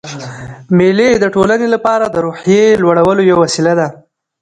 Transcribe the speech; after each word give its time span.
مېلې 0.77 1.09
د 1.17 1.25
ټولنې 1.35 1.67
له 1.73 1.77
پاره 1.85 2.05
د 2.11 2.15
روحیې 2.25 2.63
لوړولو 2.81 3.21
یوه 3.29 3.41
وسیله 3.45 3.73
ده. 3.79 3.87